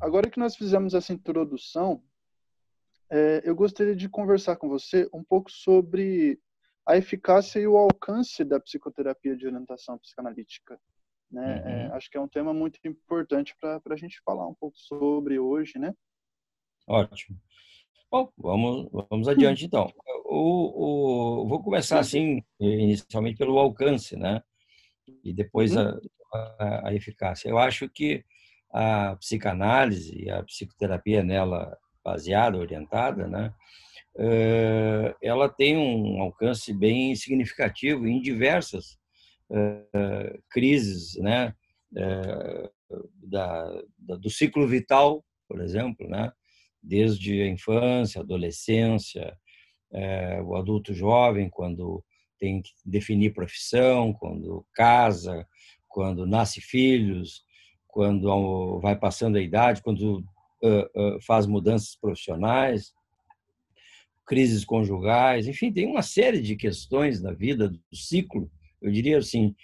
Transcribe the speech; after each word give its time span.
Agora 0.00 0.28
que 0.28 0.40
nós 0.40 0.56
fizemos 0.56 0.92
essa 0.94 1.12
introdução, 1.12 2.02
é, 3.10 3.42
eu 3.44 3.54
gostaria 3.54 3.94
de 3.94 4.08
conversar 4.08 4.56
com 4.56 4.68
você 4.68 5.08
um 5.12 5.22
pouco 5.22 5.50
sobre 5.50 6.40
a 6.86 6.96
eficácia 6.96 7.60
e 7.60 7.66
o 7.66 7.76
alcance 7.76 8.44
da 8.44 8.58
psicoterapia 8.58 9.36
de 9.36 9.46
orientação 9.46 9.98
psicanalítica. 9.98 10.80
Né? 11.30 11.62
Uhum. 11.62 11.68
É, 11.68 11.86
acho 11.92 12.10
que 12.10 12.16
é 12.16 12.20
um 12.20 12.28
tema 12.28 12.52
muito 12.52 12.80
importante 12.84 13.56
para 13.60 13.80
a 13.88 13.96
gente 13.96 14.20
falar 14.24 14.48
um 14.48 14.54
pouco 14.54 14.76
sobre 14.76 15.38
hoje, 15.38 15.78
né? 15.78 15.94
Ótimo. 16.86 17.38
Bom, 18.10 18.28
vamos, 18.36 18.88
vamos 19.08 19.28
adiante 19.28 19.64
então. 19.64 19.92
O, 20.24 21.42
o, 21.42 21.48
vou 21.48 21.62
começar 21.62 22.00
assim, 22.00 22.42
inicialmente 22.58 23.38
pelo 23.38 23.56
alcance, 23.56 24.16
né? 24.16 24.42
E 25.22 25.32
depois 25.32 25.76
a, 25.76 25.96
a, 26.34 26.88
a 26.88 26.94
eficácia. 26.94 27.48
Eu 27.48 27.56
acho 27.56 27.88
que 27.88 28.24
a 28.72 29.14
psicanálise 29.16 30.28
a 30.28 30.42
psicoterapia 30.42 31.22
nela 31.22 31.76
baseada, 32.04 32.58
orientada, 32.58 33.28
né? 33.28 33.54
Eh, 34.18 35.14
ela 35.22 35.48
tem 35.48 35.76
um 35.76 36.20
alcance 36.20 36.72
bem 36.72 37.14
significativo 37.14 38.08
em 38.08 38.20
diversas 38.20 38.98
eh, 39.52 40.38
crises, 40.50 41.14
né? 41.16 41.54
Eh, 41.96 42.70
da, 43.22 43.82
do 43.98 44.28
ciclo 44.28 44.66
vital, 44.66 45.24
por 45.48 45.60
exemplo, 45.60 46.08
né? 46.08 46.32
Desde 46.82 47.42
a 47.42 47.48
infância, 47.48 48.20
adolescência, 48.20 49.36
o 50.44 50.56
adulto 50.56 50.94
jovem, 50.94 51.50
quando 51.50 52.02
tem 52.38 52.62
que 52.62 52.70
definir 52.84 53.34
profissão, 53.34 54.12
quando 54.12 54.66
casa, 54.72 55.46
quando 55.88 56.26
nasce 56.26 56.60
filhos, 56.60 57.44
quando 57.86 58.80
vai 58.80 58.96
passando 58.96 59.36
a 59.36 59.42
idade, 59.42 59.82
quando 59.82 60.24
faz 61.26 61.46
mudanças 61.46 61.96
profissionais, 61.96 62.94
crises 64.26 64.64
conjugais, 64.64 65.48
enfim, 65.48 65.72
tem 65.72 65.86
uma 65.86 66.02
série 66.02 66.40
de 66.40 66.54
questões 66.54 67.20
na 67.20 67.32
vida 67.32 67.68
do 67.68 67.96
ciclo, 67.96 68.50
eu 68.80 68.90
diria 68.90 69.18
assim, 69.18 69.54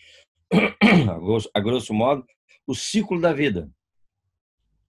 a 1.54 1.60
grosso 1.60 1.94
modo, 1.94 2.26
o 2.66 2.74
ciclo 2.74 3.20
da 3.20 3.32
vida. 3.32 3.70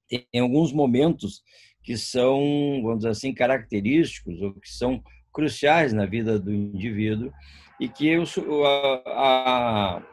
Tem 0.09 0.41
alguns 0.41 0.73
momentos 0.73 1.43
que 1.87 1.97
são, 1.97 2.81
vamos 2.83 2.97
dizer 2.97 3.11
assim, 3.11 3.33
característicos 3.33 4.41
ou 4.41 4.53
que 4.55 4.69
são 4.69 5.01
cruciais 5.31 5.93
na 5.93 6.05
vida 6.05 6.37
do 6.37 6.53
indivíduo 6.53 7.31
e 7.79 7.87
que 7.87 8.09
eu, 8.09 8.25
a, 8.65 10.03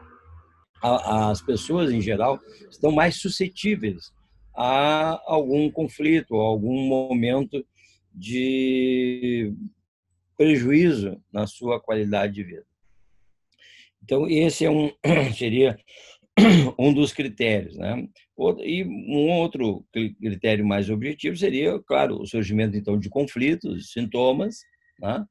a, 0.81 1.31
as 1.31 1.43
pessoas 1.43 1.91
em 1.91 2.01
geral 2.01 2.39
estão 2.71 2.93
mais 2.93 3.17
suscetíveis 3.17 4.13
a 4.57 5.21
algum 5.27 5.69
conflito, 5.69 6.37
a 6.37 6.45
algum 6.45 6.87
momento 6.87 7.67
de 8.15 9.53
prejuízo 10.37 11.21
na 11.33 11.49
sua 11.49 11.81
qualidade 11.81 12.35
de 12.35 12.45
vida. 12.45 12.67
Então, 14.01 14.29
esse 14.31 14.65
é 14.65 14.71
um, 14.71 14.93
seria 15.37 15.77
um 16.79 16.93
dos 16.93 17.13
critérios. 17.13 17.77
Né? 17.77 18.09
E 18.61 18.85
um 18.85 19.31
outro 19.33 19.85
critério 19.93 20.67
mais 20.67 20.91
objetivo 20.91 21.37
seria, 21.37 21.79
claro, 21.81 22.21
o 22.21 22.27
surgimento 22.27 22.77
então 22.77 22.99
de 22.99 23.09
conflitos, 23.09 23.93
sintomas, 23.93 24.57
né? 25.01 25.25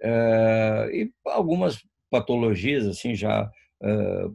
Eh, 0.00 0.90
e 0.92 1.10
algumas 1.26 1.82
patologias 2.10 2.86
assim 2.86 3.14
já 3.16 3.50
eh, 3.82 4.26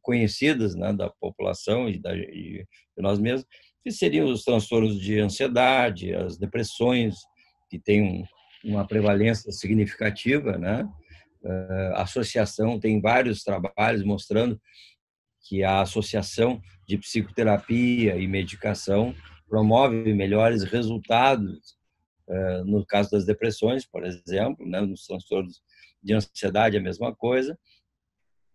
conhecidas 0.00 0.74
né, 0.74 0.92
da 0.92 1.10
população 1.20 1.88
e, 1.88 1.98
da, 1.98 2.16
e 2.16 2.64
de 2.96 3.02
nós 3.02 3.18
mesmos, 3.18 3.46
que 3.84 3.90
seriam 3.90 4.30
os 4.30 4.44
transtornos 4.44 4.98
de 4.98 5.20
ansiedade, 5.20 6.14
as 6.14 6.38
depressões, 6.38 7.16
que 7.70 7.78
têm 7.78 8.02
um, 8.02 8.24
uma 8.64 8.86
prevalência 8.86 9.52
significativa, 9.52 10.56
né? 10.56 10.88
Eh, 11.44 11.92
a 11.94 12.02
associação 12.02 12.80
tem 12.80 13.00
vários 13.00 13.42
trabalhos 13.42 14.04
mostrando 14.04 14.58
que 15.42 15.62
a 15.62 15.80
associação 15.80 16.60
de 16.86 16.98
psicoterapia 16.98 18.16
e 18.16 18.26
medicação 18.26 19.14
promove 19.48 20.12
melhores 20.12 20.62
resultados 20.64 21.78
eh, 22.28 22.62
no 22.64 22.84
caso 22.84 23.10
das 23.10 23.24
depressões, 23.24 23.86
por 23.86 24.04
exemplo, 24.04 24.66
né? 24.66 24.80
nos 24.80 25.06
transtornos 25.06 25.62
de 26.02 26.12
ansiedade 26.12 26.76
a 26.76 26.80
mesma 26.80 27.14
coisa, 27.14 27.58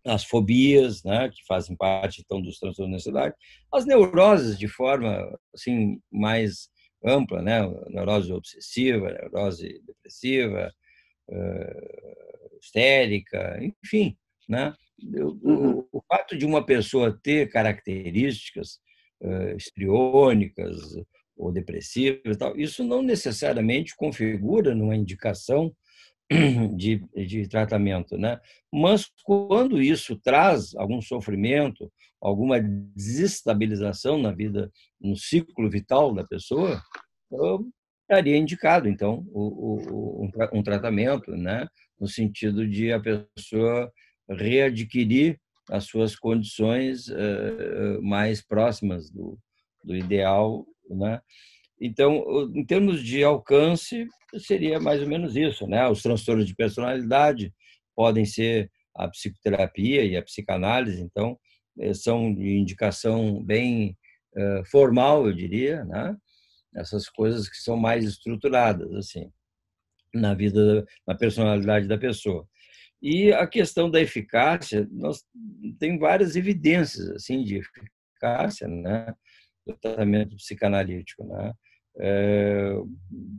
as 0.05 0.23
fobias, 0.23 1.03
né, 1.03 1.29
que 1.29 1.45
fazem 1.47 1.75
parte 1.75 2.21
então 2.21 2.41
dos 2.41 2.59
transtornos 2.59 2.91
de 2.91 3.09
ansiedade, 3.09 3.35
as 3.73 3.85
neuroses 3.85 4.57
de 4.57 4.67
forma 4.67 5.39
assim 5.53 5.99
mais 6.11 6.69
ampla, 7.05 7.41
né, 7.41 7.61
neurose 7.89 8.31
obsessiva, 8.31 9.11
neurose 9.11 9.81
depressiva, 9.85 10.73
uh, 11.29 12.57
histérica, 12.61 13.57
enfim, 13.61 14.17
né, 14.47 14.73
uhum. 15.01 15.87
Fato 16.13 16.37
de 16.37 16.45
uma 16.45 16.63
pessoa 16.63 17.19
ter 17.23 17.49
características 17.49 18.79
uh, 19.21 19.57
histriônicas 19.57 20.77
ou 21.35 21.51
depressivas, 21.51 22.37
tal, 22.37 22.55
isso 22.55 22.83
não 22.83 23.01
necessariamente 23.01 23.95
configura 23.95 24.75
numa 24.75 24.95
indicação 24.95 25.75
de, 26.77 27.03
de 27.15 27.47
tratamento, 27.47 28.15
né? 28.15 28.39
Mas 28.71 29.09
quando 29.23 29.81
isso 29.81 30.15
traz 30.15 30.75
algum 30.75 31.01
sofrimento, 31.01 31.91
alguma 32.21 32.61
desestabilização 32.61 34.19
na 34.19 34.31
vida, 34.31 34.71
no 35.01 35.15
ciclo 35.17 35.67
vital 35.67 36.13
da 36.13 36.23
pessoa, 36.23 36.79
estaria 38.03 38.37
indicado, 38.37 38.87
então, 38.87 39.25
o, 39.31 40.21
o, 40.23 40.29
um 40.53 40.61
tratamento, 40.61 41.31
né? 41.31 41.67
No 41.99 42.07
sentido 42.07 42.67
de 42.67 42.93
a 42.93 42.99
pessoa 42.99 43.91
readquirir 44.29 45.39
as 45.69 45.85
suas 45.85 46.15
condições 46.15 47.07
uh, 47.07 48.01
mais 48.01 48.41
próximas 48.41 49.09
do, 49.09 49.37
do 49.83 49.95
ideal, 49.95 50.65
né? 50.89 51.21
Então, 51.79 52.23
em 52.55 52.65
termos 52.65 53.03
de 53.03 53.23
alcance, 53.23 54.07
seria 54.37 54.79
mais 54.79 55.01
ou 55.01 55.07
menos 55.07 55.35
isso, 55.35 55.67
né? 55.67 55.87
Os 55.89 56.01
transtornos 56.01 56.45
de 56.45 56.55
personalidade 56.55 57.53
podem 57.95 58.25
ser 58.25 58.71
a 58.95 59.07
psicoterapia 59.07 60.05
e 60.05 60.15
a 60.15 60.23
psicanálise, 60.23 61.01
então 61.01 61.37
eh, 61.79 61.93
são 61.93 62.33
de 62.33 62.57
indicação 62.57 63.43
bem 63.43 63.97
formal, 64.71 65.27
eu 65.27 65.33
diria, 65.33 65.83
né? 65.85 66.15
Essas 66.75 67.07
coisas 67.07 67.47
que 67.47 67.57
são 67.57 67.77
mais 67.77 68.03
estruturadas 68.03 68.91
assim 68.93 69.31
na 70.13 70.33
vida, 70.33 70.85
na 71.07 71.15
personalidade 71.15 71.87
da 71.87 71.97
pessoa. 71.97 72.47
E 73.03 73.33
a 73.33 73.45
questão 73.45 73.91
da 73.91 73.99
eficácia, 73.99 74.87
nós 74.89 75.25
tem 75.77 75.99
várias 75.99 76.37
evidências 76.37 77.09
assim 77.09 77.43
de 77.43 77.57
eficácia, 77.57 78.65
né? 78.65 79.13
Do 79.67 79.75
tratamento 79.75 80.37
psicanalítico, 80.37 81.25
né? 81.25 81.53
É, 81.99 82.71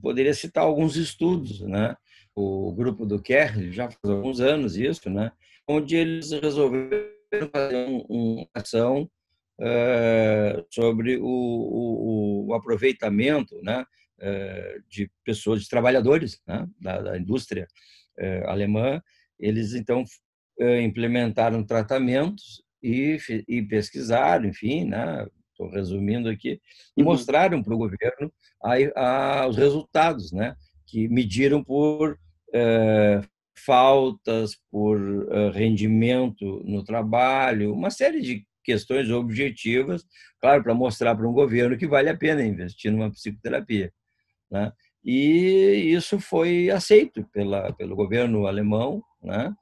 poderia 0.02 0.34
citar 0.34 0.64
alguns 0.64 0.96
estudos, 0.96 1.62
né? 1.62 1.96
O 2.34 2.74
grupo 2.74 3.06
do 3.06 3.22
Kerr 3.22 3.72
já 3.72 3.90
faz 3.90 4.14
alguns 4.14 4.38
anos 4.38 4.76
isso, 4.76 5.08
né? 5.08 5.32
Onde 5.66 5.96
eles 5.96 6.30
resolveram 6.30 7.08
fazer 7.50 7.86
uma 8.06 8.46
ação 8.52 9.10
é, 9.58 10.62
sobre 10.70 11.16
o, 11.16 11.24
o, 11.24 12.46
o, 12.48 12.54
aproveitamento, 12.54 13.58
né? 13.62 13.82
É, 14.20 14.78
de 14.90 15.10
pessoas, 15.24 15.62
de 15.62 15.68
trabalhadores, 15.70 16.38
né? 16.46 16.68
da, 16.78 17.00
da 17.00 17.18
indústria 17.18 17.66
é, 18.18 18.44
alemã. 18.46 19.00
Eles 19.38 19.74
então 19.74 20.04
implementaram 20.82 21.64
tratamentos 21.64 22.62
e, 22.82 23.18
e 23.48 23.62
pesquisaram, 23.62 24.46
enfim, 24.46 24.84
né? 24.84 25.26
estou 25.50 25.70
resumindo 25.70 26.28
aqui, 26.28 26.60
e 26.96 27.02
uhum. 27.02 27.08
mostraram 27.08 27.62
para 27.62 27.74
o 27.74 27.78
governo 27.78 28.32
a, 28.62 28.74
a, 28.96 29.48
os 29.48 29.56
resultados, 29.56 30.32
né? 30.32 30.54
que 30.86 31.08
mediram 31.08 31.62
por 31.62 32.18
é, 32.52 33.20
faltas, 33.64 34.56
por 34.70 34.98
é, 35.30 35.50
rendimento 35.50 36.62
no 36.64 36.84
trabalho, 36.84 37.72
uma 37.72 37.90
série 37.90 38.20
de 38.20 38.46
questões 38.62 39.10
objetivas, 39.10 40.04
claro, 40.40 40.62
para 40.62 40.74
mostrar 40.74 41.14
para 41.14 41.28
um 41.28 41.32
governo 41.32 41.76
que 41.76 41.86
vale 41.86 42.08
a 42.08 42.16
pena 42.16 42.44
investir 42.44 42.90
numa 42.90 43.10
psicoterapia. 43.10 43.92
Né? 44.50 44.72
E 45.04 45.92
isso 45.92 46.18
foi 46.18 46.70
aceito 46.70 47.24
pela, 47.32 47.72
pelo 47.74 47.94
governo 47.94 48.46
alemão, 48.46 49.02
né? 49.22 49.54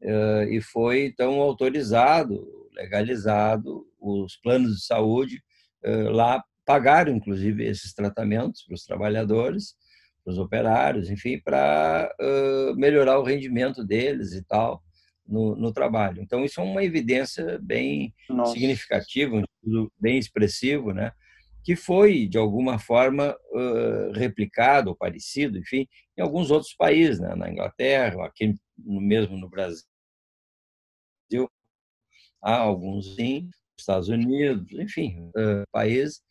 Eh, 0.00 0.48
e 0.52 0.60
foi 0.60 1.06
então 1.06 1.40
autorizado, 1.40 2.46
legalizado 2.72 3.86
os 4.00 4.36
planos 4.36 4.76
de 4.76 4.84
saúde 4.84 5.42
eh, 5.82 6.08
lá 6.10 6.42
pagaram, 6.64 7.12
inclusive, 7.16 7.64
esses 7.64 7.92
tratamentos 7.92 8.62
para 8.64 8.74
os 8.74 8.84
trabalhadores, 8.84 9.74
para 10.24 10.32
os 10.32 10.38
operários, 10.38 11.10
enfim, 11.10 11.38
para 11.38 12.10
melhorar 12.76 13.18
o 13.18 13.24
rendimento 13.24 13.84
deles 13.84 14.32
e 14.32 14.42
tal. 14.44 14.82
no, 15.26 15.56
no 15.56 15.72
trabalho. 15.72 16.22
Então, 16.22 16.44
isso 16.44 16.60
é 16.60 16.64
uma 16.64 16.84
evidência 16.84 17.58
bem 17.62 18.14
Nossa. 18.28 18.52
significativa, 18.52 19.36
um 19.36 19.40
estudo 19.40 19.92
bem 19.98 20.18
expressivo, 20.18 20.92
né? 20.92 21.12
Que 21.64 21.74
foi, 21.74 22.28
de 22.28 22.36
alguma 22.36 22.78
forma, 22.78 23.34
replicado 24.14 24.90
ou 24.90 24.96
parecido, 24.96 25.58
enfim, 25.58 25.88
em 26.16 26.22
alguns 26.22 26.50
outros 26.50 26.74
países, 26.74 27.18
né? 27.18 27.34
na 27.34 27.50
Inglaterra, 27.50 28.26
aqui 28.26 28.54
mesmo 28.76 29.36
no 29.38 29.48
Brasil, 29.48 29.82
há 32.42 32.56
alguns 32.56 33.14
sim, 33.14 33.48
Estados 33.78 34.08
Unidos, 34.08 34.70
enfim, 34.72 35.30
países, 35.72 36.22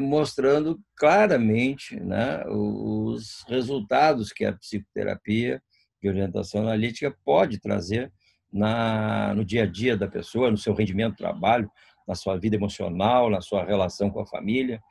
mostrando 0.00 0.80
claramente 0.96 1.98
né, 1.98 2.44
os 2.46 3.44
resultados 3.48 4.32
que 4.32 4.44
a 4.44 4.52
psicoterapia 4.52 5.60
de 6.00 6.08
orientação 6.08 6.62
analítica 6.62 7.14
pode 7.24 7.58
trazer 7.58 8.12
na, 8.52 9.34
no 9.34 9.44
dia 9.44 9.64
a 9.64 9.66
dia 9.66 9.96
da 9.96 10.06
pessoa, 10.06 10.50
no 10.50 10.56
seu 10.56 10.74
rendimento 10.74 11.12
de 11.12 11.18
trabalho, 11.18 11.70
na 12.08 12.14
sua 12.14 12.38
vida 12.38 12.56
emocional, 12.56 13.28
na 13.28 13.42
sua 13.42 13.62
relação 13.62 14.08
com 14.08 14.20
a 14.20 14.26
família. 14.26 14.82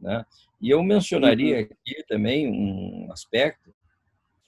Né? 0.00 0.26
E 0.60 0.68
eu 0.68 0.82
mencionaria 0.82 1.58
uhum. 1.58 1.62
aqui 1.62 2.04
também 2.08 2.48
um 2.48 3.10
aspecto 3.12 3.72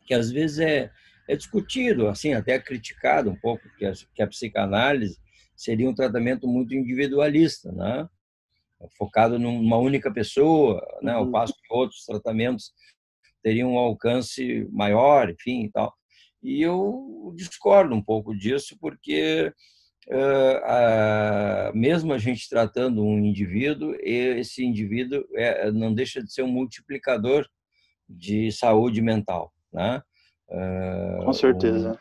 que 0.04 0.12
às 0.12 0.30
vezes 0.30 0.58
é, 0.58 0.90
é 1.28 1.36
discutido, 1.36 2.08
assim 2.08 2.32
até 2.32 2.58
criticado 2.58 3.30
um 3.30 3.36
pouco, 3.36 3.62
que 3.76 3.86
a, 3.86 3.92
que 4.14 4.22
a 4.22 4.26
psicanálise 4.26 5.16
seria 5.54 5.88
um 5.88 5.94
tratamento 5.94 6.48
muito 6.48 6.74
individualista, 6.74 7.70
né? 7.70 8.08
focado 8.96 9.38
numa 9.38 9.76
única 9.76 10.12
pessoa, 10.12 10.84
né? 11.02 11.12
ao 11.12 11.24
uhum. 11.24 11.30
passo 11.30 11.54
que 11.54 11.72
outros 11.72 12.04
tratamentos 12.04 12.72
teriam 13.42 13.74
um 13.74 13.78
alcance 13.78 14.66
maior, 14.72 15.30
enfim, 15.30 15.64
e 15.64 15.70
tal. 15.70 15.94
E 16.42 16.62
eu 16.62 17.32
discordo 17.36 17.94
um 17.94 18.02
pouco 18.02 18.36
disso, 18.36 18.76
porque 18.80 19.52
mesmo 21.74 22.12
a 22.12 22.18
gente 22.18 22.48
tratando 22.48 23.04
um 23.04 23.18
indivíduo, 23.18 23.94
esse 24.00 24.64
indivíduo 24.64 25.24
é, 25.34 25.70
não 25.70 25.92
deixa 25.92 26.22
de 26.22 26.32
ser 26.32 26.42
um 26.42 26.50
multiplicador 26.50 27.46
de 28.08 28.50
saúde 28.52 29.02
mental, 29.02 29.52
né? 29.72 30.02
Com 31.24 31.32
certeza. 31.32 31.98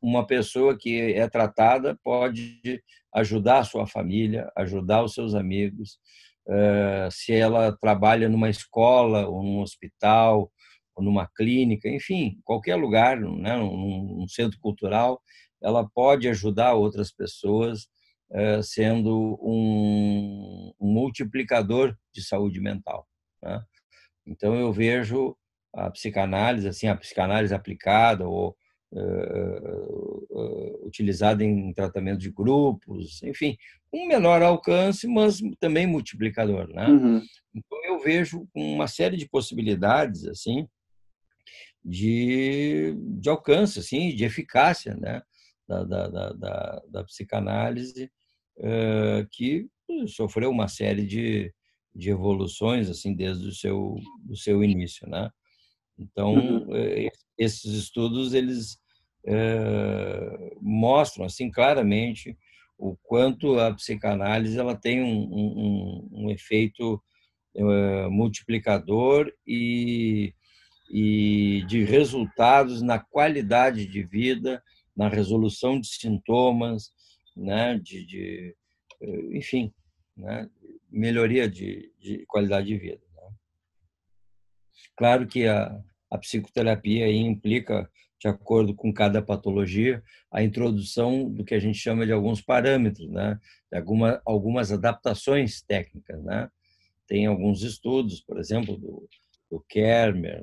Uma 0.00 0.26
pessoa 0.26 0.76
que 0.78 1.12
é 1.14 1.28
tratada 1.28 1.98
pode 2.04 2.60
ajudar 3.12 3.58
a 3.58 3.64
sua 3.64 3.86
família, 3.86 4.50
ajudar 4.56 5.02
os 5.02 5.14
seus 5.14 5.34
amigos. 5.34 5.98
Se 7.10 7.32
ela 7.32 7.76
trabalha 7.76 8.28
numa 8.28 8.50
escola 8.50 9.26
ou 9.26 9.42
num 9.42 9.60
hospital 9.60 10.52
ou 10.94 11.02
numa 11.02 11.26
clínica, 11.26 11.88
enfim, 11.88 12.38
qualquer 12.44 12.76
lugar, 12.76 13.18
né, 13.18 13.56
num 13.56 14.26
centro 14.28 14.58
cultural, 14.60 15.20
ela 15.64 15.88
pode 15.88 16.28
ajudar 16.28 16.74
outras 16.74 17.10
pessoas 17.10 17.88
eh, 18.30 18.60
sendo 18.62 19.38
um, 19.42 20.72
multiplicador 20.80 21.96
de 22.12 22.22
saúde 22.22 22.60
mental. 22.60 23.08
Né? 23.42 23.62
Então 24.26 24.54
eu 24.54 24.72
vejo 24.72 25.36
a 25.72 25.90
psicanálise, 25.90 26.68
assim, 26.68 26.86
a 26.86 26.96
psicanálise 26.96 27.54
aplicada 27.54 28.28
ou 28.28 28.56
uh, 28.92 30.86
utilizada 30.86 31.44
em 31.44 31.72
tratamento 31.72 32.18
de 32.18 32.30
grupos, 32.30 33.22
enfim, 33.22 33.56
um 33.92 34.06
menor 34.06 34.42
alcance, 34.42 35.06
mas 35.06 35.40
também 35.58 35.86
multiplicador, 35.86 36.68
né? 36.68 36.88
Uhum. 36.88 37.22
Então 37.54 37.84
eu 37.84 37.98
vejo 37.98 38.48
uma 38.54 38.86
série 38.86 39.16
de 39.16 39.28
possibilidades, 39.28 40.26
assim, 40.26 40.68
de, 41.84 42.96
de 43.18 43.28
alcance, 43.28 43.78
assim, 43.80 44.14
de 44.14 44.24
eficácia, 44.24 44.94
né? 44.96 45.22
Da, 45.66 45.82
da, 45.82 46.08
da, 46.08 46.82
da, 46.90 47.04
psicanálise, 47.04 48.10
uh, 48.58 49.26
que 49.30 49.66
sofreu 50.06 50.50
uma 50.50 50.68
série 50.68 51.06
de, 51.06 51.50
de 51.94 52.10
evoluções 52.10 52.90
assim 52.90 53.14
desde 53.14 53.48
o 53.48 53.52
seu 53.52 53.96
do 54.20 54.36
seu 54.36 54.62
início, 54.62 55.08
né? 55.08 55.30
Então 55.98 56.34
uhum. 56.34 56.68
esses 57.38 57.64
estudos 57.72 58.34
eles 58.34 58.74
uh, 59.26 60.58
mostram 60.60 61.24
assim 61.24 61.50
claramente 61.50 62.36
o 62.76 62.94
quanto 63.02 63.58
a 63.58 63.72
psicanálise 63.72 64.58
ela 64.58 64.76
tem 64.76 65.02
um, 65.02 65.22
um, 65.32 66.08
um 66.12 66.30
efeito 66.30 67.02
uh, 67.54 68.10
multiplicador 68.10 69.32
e 69.46 70.34
e 70.90 71.64
de 71.66 71.82
resultados 71.82 72.82
na 72.82 72.98
qualidade 72.98 73.86
de 73.86 74.02
vida, 74.02 74.62
na 74.96 75.08
resolução 75.08 75.80
de 75.80 75.88
sintomas, 75.88 76.90
né, 77.36 77.78
de, 77.78 78.06
de 78.06 78.56
enfim, 79.32 79.72
né, 80.16 80.48
melhoria 80.90 81.48
de, 81.48 81.92
de, 81.98 82.24
qualidade 82.26 82.68
de 82.68 82.78
vida. 82.78 83.02
Né. 83.14 83.32
Claro 84.96 85.26
que 85.26 85.46
a, 85.46 85.80
a 86.10 86.18
psicoterapia 86.18 87.10
implica, 87.10 87.90
de 88.20 88.28
acordo 88.28 88.74
com 88.74 88.92
cada 88.92 89.20
patologia, 89.20 90.02
a 90.30 90.42
introdução 90.42 91.28
do 91.28 91.44
que 91.44 91.54
a 91.54 91.58
gente 91.58 91.78
chama 91.78 92.06
de 92.06 92.12
alguns 92.12 92.40
parâmetros, 92.40 93.10
né, 93.10 93.38
de 93.70 93.78
alguma, 93.78 94.22
algumas 94.24 94.72
adaptações 94.72 95.60
técnicas, 95.62 96.22
né. 96.22 96.48
Tem 97.06 97.26
alguns 97.26 97.62
estudos, 97.62 98.22
por 98.22 98.38
exemplo, 98.38 98.78
do, 98.78 99.06
do 99.50 99.60
Kermer, 99.68 100.42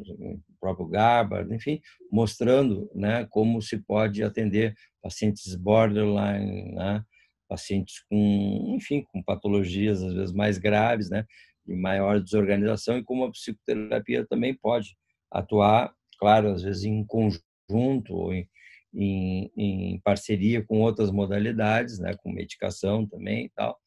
próprio 0.62 0.88
Gabbard, 0.88 1.54
enfim, 1.54 1.81
mostrando 2.12 2.90
né, 2.94 3.25
como 3.31 3.62
se 3.62 3.78
pode 3.80 4.24
atender 4.24 4.75
pacientes 5.02 5.56
borderline, 5.56 6.72
né, 6.74 7.04
pacientes 7.50 7.96
com, 8.10 8.75
enfim, 8.78 9.04
com 9.12 9.22
patologias 9.24 10.02
às 10.04 10.13
vezes 10.13 10.34
mais 10.34 10.58
graves, 10.60 11.10
né, 11.10 11.25
de 11.66 11.75
maior 11.75 12.22
desorganização 12.22 12.98
e 12.98 13.04
como 13.04 13.25
a 13.25 13.31
psicoterapia 13.31 14.25
também 14.28 14.54
pode 14.54 14.96
atuar, 15.31 15.94
claro, 16.19 16.52
às 16.52 16.62
vezes 16.62 16.84
em 16.84 17.04
conjunto 17.06 18.13
ou 18.13 18.34
em, 18.34 18.48
em, 18.94 19.52
em 19.58 20.02
parceria 20.02 20.63
com 20.63 20.80
outras 20.81 21.12
modalidades, 21.12 22.00
né, 22.00 22.16
com 22.22 22.31
medicação 22.31 23.08
também 23.08 23.46
e 23.46 23.50
tal, 23.50 23.78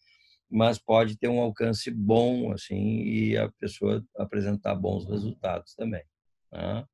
mas 0.51 0.79
pode 0.79 1.17
ter 1.17 1.29
um 1.29 1.41
alcance 1.41 1.91
bom 1.91 2.53
assim 2.53 3.03
e 3.03 3.37
a 3.37 3.51
pessoa 3.61 4.05
apresentar 4.17 4.75
bons 4.75 5.09
resultados 5.09 5.75
também. 5.75 6.03
Né? 6.55 6.85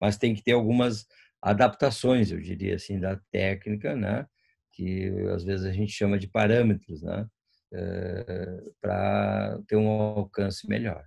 Mas 0.00 0.18
tem 0.18 0.34
que 0.34 0.42
ter 0.42 0.52
algumas 0.52 1.06
adaptações, 1.40 2.30
eu 2.30 2.40
diria 2.40 2.74
assim, 2.74 2.98
da 2.98 3.18
técnica, 3.30 3.94
né? 3.96 4.26
que 4.74 5.08
às 5.32 5.44
vezes 5.44 5.64
a 5.64 5.72
gente 5.72 5.92
chama 5.92 6.18
de 6.18 6.28
parâmetros, 6.28 7.02
né? 7.02 7.26
É, 7.72 8.24
eh, 8.28 8.70
para 8.80 9.58
ter 9.66 9.76
um 9.76 9.88
alcance 9.88 10.68
melhor. 10.68 11.04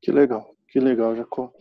Que 0.00 0.12
legal, 0.12 0.54
que 0.68 0.78
legal, 0.78 1.16
Jacó. 1.16 1.52